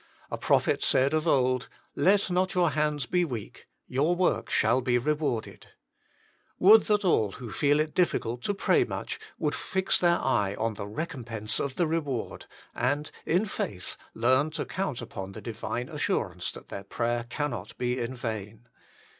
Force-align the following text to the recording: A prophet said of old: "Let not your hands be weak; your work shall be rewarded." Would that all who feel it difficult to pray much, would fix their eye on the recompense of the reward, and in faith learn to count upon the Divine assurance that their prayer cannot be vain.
A 0.31 0.37
prophet 0.39 0.83
said 0.83 1.13
of 1.13 1.27
old: 1.27 1.67
"Let 1.95 2.31
not 2.31 2.55
your 2.55 2.71
hands 2.71 3.05
be 3.05 3.23
weak; 3.23 3.67
your 3.87 4.15
work 4.15 4.49
shall 4.49 4.81
be 4.81 4.97
rewarded." 4.97 5.67
Would 6.57 6.85
that 6.85 7.05
all 7.05 7.33
who 7.33 7.51
feel 7.51 7.79
it 7.79 7.93
difficult 7.93 8.41
to 8.45 8.55
pray 8.55 8.83
much, 8.83 9.19
would 9.37 9.53
fix 9.53 9.99
their 9.99 10.17
eye 10.17 10.55
on 10.57 10.73
the 10.73 10.87
recompense 10.87 11.59
of 11.59 11.75
the 11.75 11.85
reward, 11.85 12.47
and 12.73 13.11
in 13.27 13.45
faith 13.45 13.95
learn 14.15 14.49
to 14.57 14.65
count 14.65 15.03
upon 15.03 15.33
the 15.33 15.39
Divine 15.41 15.87
assurance 15.87 16.51
that 16.53 16.69
their 16.69 16.83
prayer 16.83 17.25
cannot 17.29 17.77
be 17.77 18.03
vain. 18.07 18.65